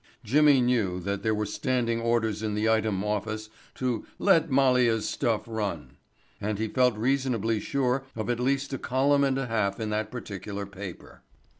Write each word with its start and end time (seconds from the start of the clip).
Jimmy 0.23 0.61
knew 0.61 0.99
that 1.01 1.21
there 1.21 1.35
were 1.35 1.45
standing 1.45 2.01
orders 2.01 2.41
in 2.41 2.55
the 2.55 2.67
Item 2.67 3.03
office 3.03 3.51
to 3.75 4.03
"let 4.17 4.49
Malia's 4.49 5.07
stuff 5.07 5.43
run," 5.45 5.91
and 6.41 6.57
he 6.57 6.67
felt 6.67 6.97
reasonably 6.97 7.59
sure 7.59 8.05
of 8.15 8.27
at 8.27 8.39
least 8.39 8.73
a 8.73 8.79
column 8.79 9.23
and 9.23 9.37
half 9.37 9.79
in 9.79 9.91
that 9.91 10.09
particular 10.09 10.65
paper. 10.65 11.21